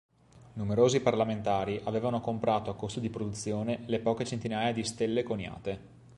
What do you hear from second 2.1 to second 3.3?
comprato a costo di